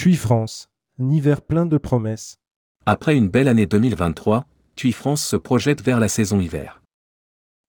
TUI 0.00 0.16
France, 0.16 0.70
un 0.98 1.10
hiver 1.10 1.42
plein 1.42 1.66
de 1.66 1.76
promesses. 1.76 2.38
Après 2.86 3.14
une 3.14 3.28
belle 3.28 3.48
année 3.48 3.66
2023, 3.66 4.46
TUI 4.74 4.92
France 4.92 5.22
se 5.22 5.36
projette 5.36 5.82
vers 5.82 6.00
la 6.00 6.08
saison 6.08 6.40
hiver. 6.40 6.82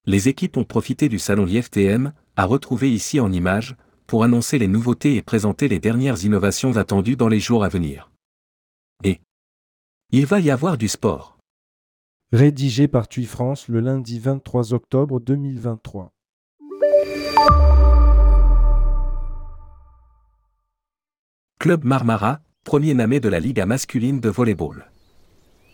Les 0.05 0.29
équipes 0.29 0.55
ont 0.55 0.63
profité 0.63 1.09
du 1.09 1.19
salon 1.19 1.45
IFTM, 1.45 2.13
à 2.37 2.45
retrouver 2.45 2.89
ici 2.89 3.19
en 3.19 3.33
images, 3.33 3.75
pour 4.07 4.23
annoncer 4.23 4.59
les 4.59 4.69
nouveautés 4.69 5.17
et 5.17 5.21
présenter 5.21 5.67
les 5.67 5.81
dernières 5.81 6.23
innovations 6.23 6.77
attendues 6.77 7.17
dans 7.17 7.27
les 7.27 7.41
jours 7.41 7.65
à 7.65 7.67
venir. 7.67 8.09
Et 9.03 9.19
il 10.13 10.25
va 10.25 10.39
y 10.39 10.51
avoir 10.51 10.77
du 10.77 10.87
sport. 10.87 11.37
Rédigé 12.31 12.87
par 12.87 13.09
TUI 13.09 13.25
France 13.25 13.67
le 13.67 13.81
lundi 13.81 14.19
23 14.19 14.73
octobre 14.73 15.19
2023. 15.19 16.13
Club 21.61 21.83
Marmara, 21.83 22.39
premier 22.63 22.95
namé 22.95 23.19
de 23.19 23.29
la 23.29 23.39
Liga 23.39 23.67
masculine 23.67 24.19
de 24.19 24.29
volleyball. 24.29 24.89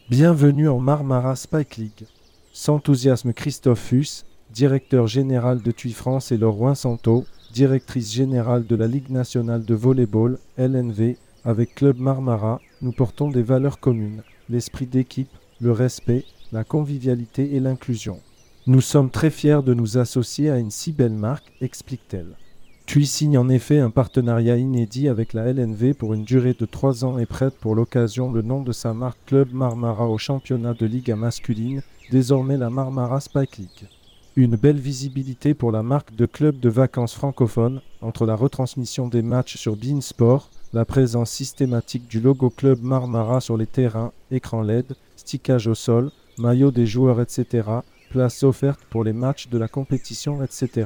Bienvenue 0.09 0.67
en 0.67 0.79
Marmara 0.79 1.37
Spike 1.37 1.77
League. 1.77 2.07
S'enthousiasme 2.51 3.31
Christophe 3.31 3.79
Fuss, 3.79 4.25
directeur 4.49 5.07
général 5.07 5.61
de 5.61 5.71
TUI 5.71 5.93
France 5.93 6.33
et 6.33 6.37
Laurent 6.37 6.75
Santo, 6.75 7.23
directrice 7.53 8.11
générale 8.11 8.67
de 8.67 8.75
la 8.75 8.85
Ligue 8.85 9.11
nationale 9.11 9.63
de 9.63 9.75
volleyball, 9.75 10.39
LNV, 10.57 11.15
avec 11.45 11.75
Club 11.75 11.99
Marmara, 11.99 12.59
nous 12.81 12.91
portons 12.91 13.29
des 13.29 13.41
valeurs 13.41 13.79
communes, 13.79 14.23
l'esprit 14.49 14.87
d'équipe, 14.87 15.31
le 15.61 15.71
respect, 15.71 16.25
la 16.51 16.65
convivialité 16.65 17.55
et 17.55 17.61
l'inclusion. 17.61 18.19
Nous 18.65 18.81
sommes 18.81 19.09
très 19.09 19.29
fiers 19.29 19.63
de 19.63 19.73
nous 19.73 19.97
associer 19.97 20.49
à 20.49 20.57
une 20.57 20.69
si 20.69 20.91
belle 20.91 21.13
marque, 21.13 21.53
explique-t-elle. 21.61 22.35
TUI 22.87 23.05
signe 23.05 23.37
en 23.37 23.49
effet 23.49 23.79
un 23.79 23.89
partenariat 23.89 24.55
inédit 24.55 25.09
avec 25.09 25.33
la 25.33 25.51
LNV 25.51 25.93
pour 25.93 26.13
une 26.13 26.23
durée 26.23 26.55
de 26.57 26.65
trois 26.65 27.03
ans 27.03 27.17
et 27.17 27.25
prête 27.25 27.57
pour 27.57 27.75
l'occasion 27.75 28.31
le 28.31 28.41
nom 28.41 28.61
de 28.61 28.71
sa 28.71 28.93
marque 28.93 29.17
Club 29.25 29.49
Marmara 29.51 30.07
au 30.07 30.17
championnat 30.17 30.73
de 30.73 30.85
Ligue 30.85 31.11
masculine, 31.11 31.81
désormais 32.11 32.55
la 32.55 32.69
Marmara 32.69 33.19
Spike 33.19 33.57
League. 33.57 33.89
Une 34.37 34.55
belle 34.55 34.79
visibilité 34.79 35.53
pour 35.53 35.73
la 35.73 35.83
marque 35.83 36.15
de 36.15 36.25
club 36.25 36.61
de 36.61 36.69
vacances 36.69 37.13
francophone, 37.13 37.81
entre 38.01 38.25
la 38.25 38.35
retransmission 38.35 39.09
des 39.09 39.21
matchs 39.21 39.57
sur 39.57 39.75
Beansport, 39.75 40.49
la 40.71 40.85
présence 40.85 41.29
systématique 41.29 42.07
du 42.07 42.21
logo 42.21 42.49
Club 42.49 42.81
Marmara 42.81 43.41
sur 43.41 43.57
les 43.57 43.67
terrains, 43.67 44.13
écran 44.31 44.61
LED, 44.61 44.95
stickage 45.17 45.67
au 45.67 45.75
sol, 45.75 46.09
maillot 46.37 46.71
des 46.71 46.87
joueurs, 46.87 47.19
etc., 47.19 47.67
place 48.11 48.43
offerte 48.43 48.79
pour 48.89 49.03
les 49.03 49.11
matchs 49.11 49.49
de 49.49 49.57
la 49.57 49.67
compétition, 49.67 50.41
etc. 50.41 50.85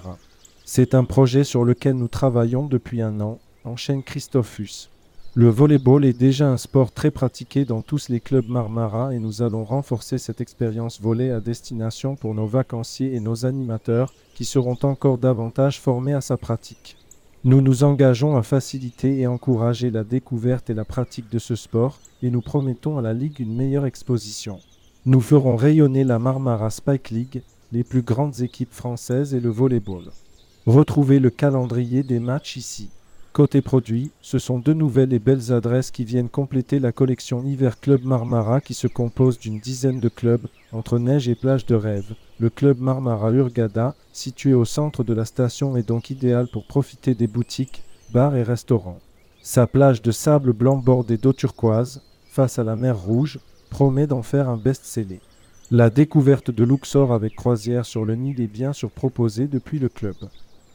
C'est 0.74 0.96
un 0.96 1.04
projet 1.04 1.44
sur 1.44 1.66
lequel 1.66 1.96
nous 1.96 2.08
travaillons 2.08 2.66
depuis 2.66 3.02
un 3.02 3.20
an, 3.20 3.40
enchaîne 3.66 4.04
Christophus. 4.04 4.88
Le 5.34 5.50
volleyball 5.50 6.06
est 6.06 6.18
déjà 6.18 6.48
un 6.48 6.56
sport 6.56 6.94
très 6.94 7.12
pratiqué 7.12 7.66
dans 7.66 7.82
tous 7.82 8.08
les 8.08 8.22
clubs 8.22 8.48
Marmara 8.48 9.14
et 9.14 9.20
nous 9.20 9.42
allons 9.42 9.66
renforcer 9.66 10.18
cette 10.18 10.40
expérience 10.40 11.02
volée 11.02 11.30
à 11.30 11.42
destination 11.42 12.16
pour 12.16 12.34
nos 12.34 12.46
vacanciers 12.46 13.14
et 13.14 13.20
nos 13.20 13.46
animateurs 13.46 14.14
qui 14.34 14.46
seront 14.46 14.78
encore 14.84 15.18
davantage 15.18 15.82
formés 15.82 16.14
à 16.14 16.22
sa 16.22 16.38
pratique. 16.38 16.96
Nous 17.44 17.60
nous 17.60 17.84
engageons 17.84 18.38
à 18.38 18.42
faciliter 18.42 19.20
et 19.20 19.28
encourager 19.28 19.92
la 19.92 20.06
découverte 20.06 20.70
et 20.70 20.74
la 20.74 20.86
pratique 20.86 21.30
de 21.30 21.40
ce 21.40 21.58
sport 21.58 22.00
et 22.24 22.30
nous 22.30 22.42
promettons 22.42 22.98
à 22.98 23.02
la 23.02 23.14
Ligue 23.14 23.42
une 23.42 23.58
meilleure 23.58 23.86
exposition. 23.86 24.62
Nous 25.06 25.20
ferons 25.20 25.58
rayonner 25.58 26.06
la 26.06 26.18
Marmara 26.18 26.70
Spike 26.70 27.10
League, 27.10 27.42
les 27.74 27.84
plus 27.84 28.04
grandes 28.04 28.40
équipes 28.40 28.72
françaises 28.72 29.34
et 29.34 29.42
le 29.42 29.50
volleyball. 29.50 30.04
Retrouvez 30.68 31.20
le 31.20 31.32
calendrier 31.32 32.04
des 32.04 32.20
matchs 32.20 32.56
ici. 32.56 32.92
Côté 33.34 33.64
produit, 33.64 34.12
ce 34.22 34.38
sont 34.38 34.60
deux 34.60 34.76
nouvelles 34.76 35.12
et 35.12 35.18
belles 35.18 35.52
adresses 35.52 35.90
qui 35.90 36.06
viennent 36.06 36.30
compléter 36.30 36.78
la 36.78 36.92
collection 36.92 37.44
Hiver 37.44 37.80
Club 37.80 38.04
Marmara 38.04 38.62
qui 38.62 38.76
se 38.76 38.86
compose 38.86 39.40
d'une 39.40 39.60
dizaine 39.60 40.00
de 40.00 40.08
clubs 40.08 40.46
entre 40.72 41.00
neige 41.00 41.28
et 41.28 41.34
plage 41.34 41.66
de 41.66 41.74
rêve. 41.74 42.14
Le 42.40 42.52
club 42.52 42.80
Marmara 42.80 43.32
Urgada, 43.32 43.96
situé 44.14 44.54
au 44.54 44.64
centre 44.64 45.04
de 45.04 45.16
la 45.16 45.26
station, 45.26 45.78
est 45.78 45.88
donc 45.88 46.12
idéal 46.12 46.48
pour 46.48 46.68
profiter 46.68 47.16
des 47.16 47.28
boutiques, 47.28 47.82
bars 48.14 48.36
et 48.36 48.44
restaurants. 48.44 49.00
Sa 49.42 49.66
plage 49.66 50.04
de 50.04 50.12
sable 50.12 50.54
blanc 50.54 50.78
bordée 50.78 51.18
d'eau 51.18 51.34
turquoise, 51.34 52.04
face 52.30 52.60
à 52.60 52.64
la 52.64 52.76
mer 52.76 53.00
Rouge, 53.00 53.40
promet 53.72 54.06
d'en 54.06 54.22
faire 54.22 54.48
un 54.48 54.58
best-seller. 54.58 55.22
La 55.72 55.90
découverte 55.90 56.52
de 56.52 56.64
Luxor 56.64 57.14
avec 57.14 57.36
croisière 57.36 57.86
sur 57.88 58.06
le 58.06 58.14
Nil 58.14 58.40
est 58.42 58.48
bien 58.48 58.74
surproposée 58.74 59.48
depuis 59.48 59.80
le 59.80 59.90
club. 59.90 60.16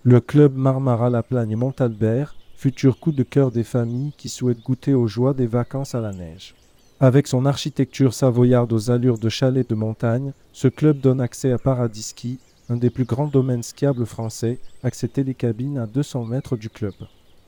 Le 0.08 0.20
club 0.20 0.54
Marmara 0.56 1.10
La 1.10 1.24
Plagne 1.24 1.56
Montalbert, 1.56 2.36
futur 2.54 3.00
coup 3.00 3.10
de 3.10 3.24
cœur 3.24 3.50
des 3.50 3.64
familles 3.64 4.12
qui 4.16 4.28
souhaitent 4.28 4.62
goûter 4.62 4.94
aux 4.94 5.08
joies 5.08 5.34
des 5.34 5.48
vacances 5.48 5.96
à 5.96 6.00
la 6.00 6.12
neige. 6.12 6.54
Avec 7.00 7.26
son 7.26 7.44
architecture 7.44 8.14
savoyarde 8.14 8.72
aux 8.72 8.92
allures 8.92 9.18
de 9.18 9.28
chalet 9.28 9.68
de 9.68 9.74
montagne, 9.74 10.32
ce 10.52 10.68
club 10.68 11.00
donne 11.00 11.20
accès 11.20 11.50
à 11.50 11.58
Paradis 11.58 12.04
Ski, 12.04 12.38
un 12.68 12.76
des 12.76 12.88
plus 12.88 13.02
grands 13.02 13.26
domaines 13.26 13.64
skiables 13.64 14.06
français, 14.06 14.60
accès 14.84 15.08
télécabine 15.08 15.76
à 15.76 15.88
200 15.88 16.26
mètres 16.26 16.56
du 16.56 16.70
club. 16.70 16.94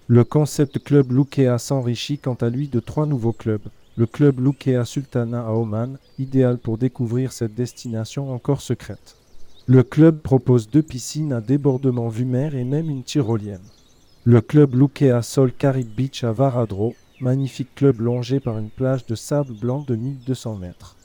Le 0.09 0.25
concept 0.25 0.83
club 0.83 1.13
Lukea 1.13 1.59
s'enrichit 1.59 2.19
quant 2.19 2.35
à 2.35 2.49
lui 2.49 2.67
de 2.67 2.81
trois 2.81 3.07
nouveaux 3.07 3.33
clubs. 3.33 3.69
Le 3.97 4.07
club 4.07 4.41
Lukea 4.41 4.85
Sultana 4.85 5.47
à 5.47 5.53
Oman, 5.53 5.97
idéal 6.19 6.59
pour 6.59 6.77
découvrir 6.77 7.31
cette 7.31 7.55
destination 7.55 8.33
encore 8.35 8.63
secrète. 8.63 9.18
Le 9.71 9.83
club 9.83 10.21
propose 10.23 10.71
deux 10.71 10.81
piscines 10.81 11.35
à 11.35 11.43
débordement 11.43 12.09
vue 12.09 12.25
mer 12.25 12.55
et 12.55 12.65
même 12.65 12.89
une 12.89 13.03
tyrolienne. 13.03 13.61
Le 14.25 14.41
club 14.41 14.75
Lukea 14.75 15.21
Sol 15.21 15.53
Carib 15.53 15.89
Beach 15.95 16.25
à 16.25 16.33
Varadro, 16.33 16.95
magnifique 17.21 17.75
club 17.75 18.01
longé 18.01 18.41
par 18.41 18.57
une 18.57 18.71
plage 18.71 19.05
de 19.05 19.15
sable 19.15 19.53
blanc 19.53 19.85
de 19.87 19.95
1200 19.95 20.57
mètres. 20.57 20.97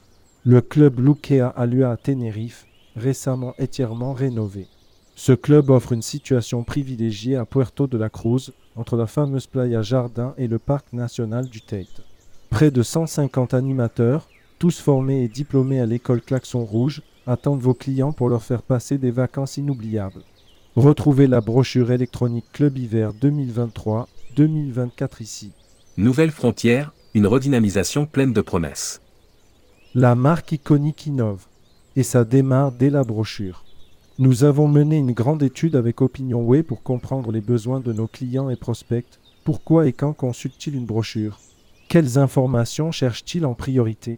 Le 0.46 0.62
club 0.62 1.02
Lukea 1.02 1.50
Alua 1.50 1.92
à 1.92 1.98
Tenerife, 1.98 2.66
récemment 2.96 3.54
entièrement 3.60 4.14
rénové. 4.14 4.68
Ce 5.16 5.34
club 5.34 5.70
offre 5.70 5.92
une 5.92 6.02
situation 6.02 6.64
privilégiée 6.64 7.36
à 7.36 7.44
Puerto 7.44 7.86
de 7.88 7.98
la 7.98 8.08
Cruz, 8.08 8.54
entre 8.78 8.96
la 8.96 9.08
fameuse 9.08 9.46
playa 9.46 9.82
Jardin 9.82 10.36
et 10.38 10.48
le 10.48 10.58
parc 10.58 10.94
national 10.94 11.50
du 11.50 11.60
Tate. 11.60 12.06
Près 12.50 12.72
de 12.72 12.82
150 12.82 13.56
animateurs, 13.56 14.30
tous 14.58 14.80
formés 14.80 15.22
et 15.22 15.28
diplômés 15.28 15.82
à 15.82 15.86
l'école 15.86 16.22
Klaxon 16.22 16.64
Rouge, 16.64 17.02
attendent 17.28 17.62
vos 17.62 17.74
clients 17.74 18.12
pour 18.12 18.30
leur 18.30 18.44
faire 18.44 18.62
passer 18.62 18.98
des 18.98 19.12
vacances 19.12 19.58
inoubliables. 19.58 20.24
Retrouvez 20.76 21.28
la 21.28 21.42
brochure 21.42 21.92
électronique 21.92 22.46
Club 22.52 22.78
Hiver 22.78 23.14
2023-2024 23.14 25.22
ici. 25.22 25.52
Nouvelle 25.98 26.32
frontière, 26.32 26.94
une 27.14 27.28
redynamisation 27.28 28.08
pleine 28.08 28.34
de 28.34 28.42
promesses. 28.42 29.00
La 29.94 30.16
marque 30.16 30.54
iconique 30.54 31.06
innove, 31.06 31.46
et 31.96 32.02
ça 32.02 32.26
démarre 32.26 32.72
dès 32.72 32.90
la 32.90 33.04
brochure. 33.04 33.64
Nous 34.20 34.44
avons 34.44 34.68
mené 34.68 34.98
une 34.98 35.12
grande 35.12 35.44
étude 35.44 35.76
avec 35.76 36.02
OpinionWay 36.02 36.64
pour 36.64 36.84
comprendre 36.84 37.32
les 37.32 37.42
besoins 37.42 37.80
de 37.80 37.94
nos 37.94 38.08
clients 38.08 38.50
et 38.50 38.56
prospects. 38.56 39.20
Pourquoi 39.44 39.88
et 39.88 39.94
quand 39.94 40.14
consultent-ils 40.14 40.76
une 40.76 40.86
brochure? 40.86 41.40
Quelles 41.90 42.18
informations 42.18 42.92
cherchent-ils 42.92 43.46
en 43.46 43.54
priorité? 43.54 44.18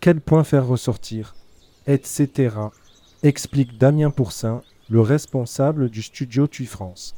Quels 0.00 0.20
points 0.20 0.44
faire 0.44 0.66
ressortir? 0.66 1.34
Etc. 1.86 2.56
explique 3.22 3.78
Damien 3.78 4.10
Pourcin, 4.10 4.62
le 4.88 5.00
responsable 5.00 5.88
du 5.90 6.02
studio 6.02 6.46
TUI 6.46 6.66
France. 6.66 7.14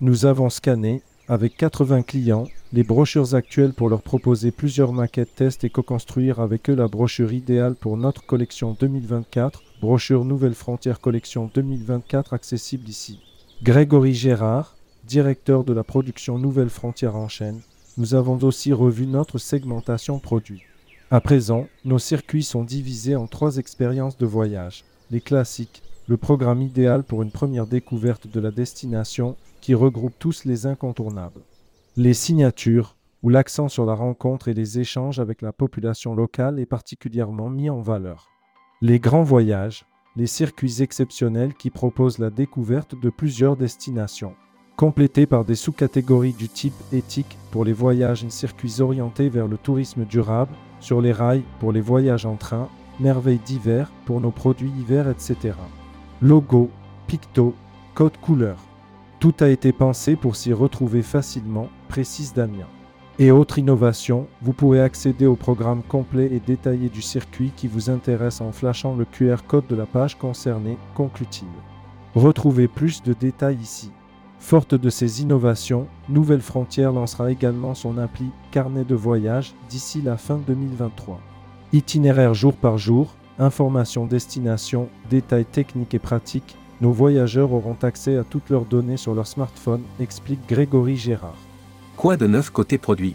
Nous 0.00 0.26
avons 0.26 0.50
scanné, 0.50 1.02
avec 1.28 1.56
80 1.56 2.02
clients, 2.02 2.48
les 2.72 2.82
brochures 2.82 3.34
actuelles 3.34 3.72
pour 3.72 3.88
leur 3.88 4.02
proposer 4.02 4.50
plusieurs 4.50 4.92
maquettes 4.92 5.34
tests 5.34 5.64
et 5.64 5.70
co-construire 5.70 6.40
avec 6.40 6.68
eux 6.70 6.74
la 6.74 6.88
brochure 6.88 7.32
idéale 7.32 7.74
pour 7.74 7.96
notre 7.96 8.24
collection 8.24 8.76
2024, 8.78 9.62
brochure 9.80 10.24
Nouvelle 10.24 10.54
Frontière 10.54 11.00
Collection 11.00 11.50
2024 11.52 12.32
accessible 12.32 12.88
ici. 12.88 13.20
Grégory 13.62 14.14
Gérard, 14.14 14.76
directeur 15.04 15.64
de 15.64 15.72
la 15.72 15.84
production 15.84 16.38
Nouvelle 16.38 16.70
Frontière 16.70 17.16
en 17.16 17.28
chaîne, 17.28 17.60
nous 17.96 18.14
avons 18.14 18.38
aussi 18.38 18.72
revu 18.72 19.06
notre 19.06 19.38
segmentation 19.38 20.18
produit. 20.18 20.62
À 21.12 21.20
présent, 21.20 21.66
nos 21.84 21.98
circuits 21.98 22.44
sont 22.44 22.62
divisés 22.62 23.16
en 23.16 23.26
trois 23.26 23.56
expériences 23.56 24.16
de 24.16 24.26
voyage. 24.26 24.84
Les 25.10 25.20
classiques, 25.20 25.82
le 26.06 26.16
programme 26.16 26.62
idéal 26.62 27.02
pour 27.02 27.22
une 27.22 27.32
première 27.32 27.66
découverte 27.66 28.28
de 28.28 28.38
la 28.38 28.52
destination 28.52 29.34
qui 29.60 29.74
regroupe 29.74 30.14
tous 30.20 30.44
les 30.44 30.66
incontournables. 30.66 31.40
Les 31.96 32.14
signatures, 32.14 32.96
où 33.24 33.28
l'accent 33.28 33.68
sur 33.68 33.86
la 33.86 33.94
rencontre 33.94 34.46
et 34.46 34.54
les 34.54 34.78
échanges 34.78 35.18
avec 35.18 35.42
la 35.42 35.52
population 35.52 36.14
locale 36.14 36.60
est 36.60 36.66
particulièrement 36.66 37.50
mis 37.50 37.70
en 37.70 37.80
valeur. 37.80 38.28
Les 38.80 39.00
grands 39.00 39.24
voyages, 39.24 39.86
les 40.14 40.28
circuits 40.28 40.80
exceptionnels 40.80 41.54
qui 41.54 41.70
proposent 41.70 42.18
la 42.18 42.30
découverte 42.30 42.94
de 42.94 43.10
plusieurs 43.10 43.56
destinations 43.56 44.36
complétés 44.80 45.26
par 45.26 45.44
des 45.44 45.56
sous-catégories 45.56 46.32
du 46.32 46.48
type 46.48 46.72
éthique 46.90 47.36
pour 47.50 47.66
les 47.66 47.74
voyages 47.74 48.24
et 48.24 48.30
circuits 48.30 48.80
orientés 48.80 49.28
vers 49.28 49.46
le 49.46 49.58
tourisme 49.58 50.06
durable, 50.06 50.54
sur 50.80 51.02
les 51.02 51.12
rails 51.12 51.42
pour 51.58 51.70
les 51.70 51.82
voyages 51.82 52.24
en 52.24 52.36
train, 52.36 52.66
merveilles 52.98 53.42
d'hiver 53.44 53.92
pour 54.06 54.22
nos 54.22 54.30
produits 54.30 54.72
hiver, 54.80 55.10
etc. 55.10 55.52
Logo, 56.22 56.70
picto, 57.08 57.54
code 57.92 58.16
couleur. 58.22 58.56
Tout 59.18 59.34
a 59.40 59.50
été 59.50 59.70
pensé 59.70 60.16
pour 60.16 60.34
s'y 60.34 60.54
retrouver 60.54 61.02
facilement, 61.02 61.68
précise 61.88 62.32
Damien. 62.32 62.66
Et 63.18 63.30
autre 63.30 63.58
innovation, 63.58 64.28
vous 64.40 64.54
pourrez 64.54 64.80
accéder 64.80 65.26
au 65.26 65.36
programme 65.36 65.82
complet 65.82 66.30
et 66.32 66.40
détaillé 66.40 66.88
du 66.88 67.02
circuit 67.02 67.52
qui 67.54 67.68
vous 67.68 67.90
intéresse 67.90 68.40
en 68.40 68.50
flashant 68.50 68.96
le 68.96 69.04
QR 69.04 69.42
code 69.46 69.66
de 69.66 69.76
la 69.76 69.84
page 69.84 70.16
concernée, 70.16 70.78
conclut-il. 70.94 71.48
Retrouvez 72.14 72.66
plus 72.66 73.02
de 73.02 73.12
détails 73.12 73.58
ici. 73.60 73.90
Forte 74.40 74.74
de 74.74 74.90
ces 74.90 75.22
innovations, 75.22 75.86
Nouvelle 76.08 76.40
Frontière 76.40 76.92
lancera 76.92 77.30
également 77.30 77.74
son 77.74 77.98
appli 77.98 78.30
Carnet 78.50 78.84
de 78.84 78.96
voyage 78.96 79.54
d'ici 79.68 80.02
la 80.02 80.16
fin 80.16 80.40
2023. 80.44 81.20
Itinéraire 81.72 82.34
jour 82.34 82.54
par 82.54 82.76
jour, 82.76 83.14
informations 83.38 84.06
destination, 84.06 84.88
détails 85.08 85.44
techniques 85.44 85.94
et 85.94 86.00
pratiques, 86.00 86.56
nos 86.80 86.90
voyageurs 86.90 87.52
auront 87.52 87.76
accès 87.82 88.16
à 88.16 88.24
toutes 88.24 88.48
leurs 88.48 88.64
données 88.64 88.96
sur 88.96 89.14
leur 89.14 89.26
smartphone, 89.26 89.82
explique 90.00 90.48
Grégory 90.48 90.96
Gérard. 90.96 91.36
Quoi 91.96 92.16
de 92.16 92.26
neuf 92.26 92.50
côté 92.50 92.78
produit? 92.78 93.14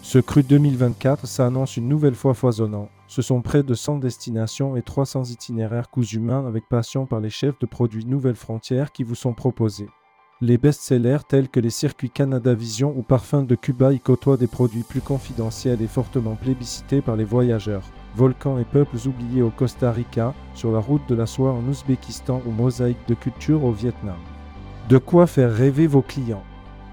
Ce 0.00 0.18
cru 0.18 0.42
2024 0.42 1.26
s'annonce 1.26 1.76
une 1.76 1.88
nouvelle 1.88 2.16
fois 2.16 2.34
foisonnant. 2.34 2.88
Ce 3.06 3.22
sont 3.22 3.42
près 3.42 3.62
de 3.62 3.74
100 3.74 3.98
destinations 3.98 4.76
et 4.76 4.82
300 4.82 5.24
itinéraires 5.24 5.90
cousus 5.90 6.16
humains 6.16 6.44
avec 6.48 6.68
passion 6.68 7.06
par 7.06 7.20
les 7.20 7.30
chefs 7.30 7.58
de 7.60 7.66
produits 7.66 8.06
Nouvelles 8.06 8.34
Frontières 8.34 8.90
qui 8.90 9.04
vous 9.04 9.14
sont 9.14 9.34
proposés. 9.34 9.88
Les 10.44 10.58
best-sellers 10.58 11.24
tels 11.28 11.48
que 11.48 11.60
les 11.60 11.70
circuits 11.70 12.10
Canada 12.10 12.52
Vision 12.52 12.92
ou 12.96 13.02
Parfums 13.02 13.46
de 13.46 13.54
Cuba 13.54 13.92
y 13.92 14.00
côtoient 14.00 14.36
des 14.36 14.48
produits 14.48 14.82
plus 14.82 15.00
confidentiels 15.00 15.80
et 15.80 15.86
fortement 15.86 16.34
plébiscités 16.34 17.00
par 17.00 17.14
les 17.14 17.22
voyageurs. 17.22 17.84
Volcans 18.16 18.58
et 18.58 18.64
peuples 18.64 18.96
oubliés 19.06 19.42
au 19.42 19.50
Costa 19.50 19.92
Rica, 19.92 20.34
sur 20.54 20.72
la 20.72 20.80
route 20.80 21.08
de 21.08 21.14
la 21.14 21.26
soie 21.26 21.52
en 21.52 21.62
Ouzbékistan 21.68 22.42
ou 22.44 22.50
mosaïque 22.50 23.06
de 23.06 23.14
culture 23.14 23.64
au 23.64 23.70
Vietnam. 23.70 24.16
De 24.88 24.98
quoi 24.98 25.28
faire 25.28 25.54
rêver 25.54 25.86
vos 25.86 26.02
clients 26.02 26.42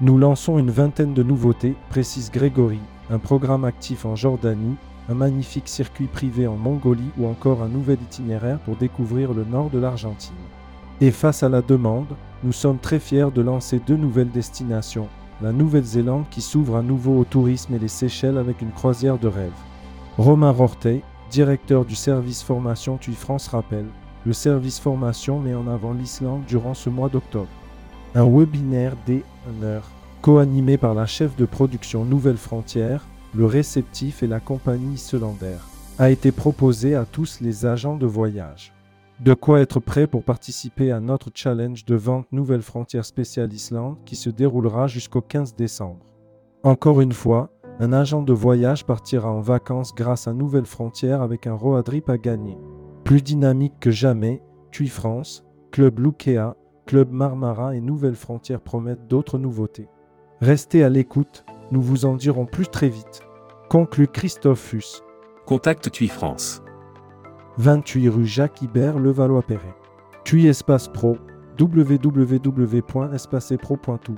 nous 0.01 0.17
lançons 0.17 0.59
une 0.59 0.71
vingtaine 0.71 1.13
de 1.13 1.23
nouveautés, 1.23 1.75
précise 1.89 2.31
Grégory, 2.31 2.79
un 3.09 3.17
programme 3.17 3.65
actif 3.65 4.05
en 4.05 4.15
Jordanie, 4.15 4.77
un 5.09 5.13
magnifique 5.13 5.67
circuit 5.67 6.07
privé 6.07 6.47
en 6.47 6.55
Mongolie 6.55 7.11
ou 7.17 7.25
encore 7.25 7.63
un 7.63 7.67
nouvel 7.67 7.97
itinéraire 8.03 8.59
pour 8.59 8.77
découvrir 8.77 9.33
le 9.33 9.43
nord 9.43 9.69
de 9.69 9.77
l'Argentine. 9.77 10.31
Et 11.01 11.11
face 11.11 11.43
à 11.43 11.49
la 11.49 11.61
demande, 11.61 12.15
nous 12.43 12.51
sommes 12.51 12.77
très 12.77 12.99
fiers 12.99 13.31
de 13.33 13.41
lancer 13.41 13.81
deux 13.85 13.97
nouvelles 13.97 14.31
destinations, 14.31 15.07
la 15.41 15.51
Nouvelle-Zélande 15.51 16.25
qui 16.29 16.41
s'ouvre 16.41 16.77
à 16.77 16.81
nouveau 16.81 17.19
au 17.19 17.23
tourisme 17.25 17.73
et 17.75 17.79
les 17.79 17.87
Seychelles 17.87 18.37
avec 18.37 18.61
une 18.61 18.71
croisière 18.71 19.17
de 19.17 19.27
rêve. 19.27 19.51
Romain 20.17 20.51
Rortey, 20.51 21.01
directeur 21.31 21.85
du 21.85 21.95
service 21.95 22.41
formation 22.43 22.97
TUI 22.97 23.15
France 23.15 23.47
rappelle, 23.47 23.87
le 24.25 24.33
service 24.33 24.79
formation 24.79 25.39
met 25.39 25.55
en 25.55 25.67
avant 25.67 25.93
l'Islande 25.93 26.43
durant 26.47 26.73
ce 26.73 26.89
mois 26.89 27.09
d'octobre. 27.09 27.47
Un 28.15 28.25
webinaire 28.25 28.95
dès 29.05 29.23
1 29.61 29.63
heure, 29.63 29.89
co-animé 30.21 30.77
par 30.77 30.93
la 30.93 31.05
chef 31.05 31.35
de 31.35 31.45
production 31.45 32.03
Nouvelle 32.05 32.37
Frontière, 32.37 33.05
le 33.35 33.45
réceptif 33.45 34.23
et 34.23 34.27
la 34.27 34.39
compagnie 34.39 34.95
Islandaire, 34.95 35.67
a 35.97 36.09
été 36.09 36.31
proposé 36.31 36.95
à 36.95 37.05
tous 37.05 37.39
les 37.41 37.65
agents 37.65 37.97
de 37.97 38.05
voyage. 38.05 38.73
De 39.19 39.33
quoi 39.33 39.59
être 39.59 39.81
prêt 39.81 40.07
pour 40.07 40.23
participer 40.23 40.93
à 40.93 41.01
notre 41.01 41.29
challenge 41.33 41.83
de 41.83 41.95
vente 41.95 42.31
Nouvelle 42.31 42.61
Frontière 42.61 43.03
spéciale 43.03 43.51
Islande 43.51 43.97
qui 44.05 44.15
se 44.15 44.29
déroulera 44.29 44.87
jusqu'au 44.87 45.19
15 45.19 45.55
décembre. 45.55 46.05
Encore 46.63 47.01
une 47.01 47.11
fois, 47.11 47.51
un 47.79 47.91
agent 47.91 48.21
de 48.21 48.31
voyage 48.31 48.85
partira 48.85 49.29
en 49.29 49.41
vacances 49.41 49.93
grâce 49.93 50.29
à 50.29 50.33
Nouvelle 50.33 50.65
Frontière 50.65 51.21
avec 51.21 51.47
un 51.47 51.53
roadtrip 51.53 52.09
à 52.09 52.17
gagner. 52.17 52.57
Plus 53.03 53.21
dynamique 53.21 53.73
que 53.81 53.91
jamais, 53.91 54.41
TUI 54.71 54.87
France, 54.87 55.43
Club 55.71 55.99
Lukea, 55.99 56.55
Club 56.85 57.11
Marmara 57.11 57.75
et 57.75 57.81
Nouvelle 57.81 58.15
Frontière 58.15 58.61
promettent 58.61 59.07
d'autres 59.07 59.37
nouveautés. 59.37 59.89
Restez 60.39 60.81
à 60.81 60.89
l'écoute, 60.89 61.43
nous 61.71 61.81
vous 61.81 62.05
en 62.05 62.15
dirons 62.15 62.45
plus 62.45 62.67
très 62.67 62.87
vite. 62.87 63.21
Conclut 63.69 64.07
Christophe 64.07 64.61
Fuss. 64.61 65.03
Contacte 65.45 65.91
TUI 65.91 66.07
France. 66.07 66.61
28 67.59 68.07
rue 68.07 68.25
Jacques 68.25 68.61
Ibert, 68.61 68.99
Levallois-Perret. 68.99 69.75
TUI 70.23 70.47
Espace 70.47 70.87
Pro, 70.87 71.17
www.espacepro.tout. 71.59 74.15